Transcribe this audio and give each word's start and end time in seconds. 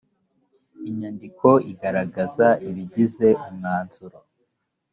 inyandiko 0.89 1.47
igaragaza 1.71 2.47
ibigize 2.67 3.27
umwanzuro 3.47 4.17